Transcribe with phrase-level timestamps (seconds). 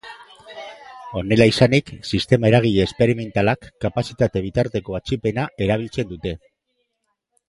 [1.19, 6.33] Honela izanik, sistema eragile esperimentalak kapazitate bitarteko atzipena erabiltzen dute.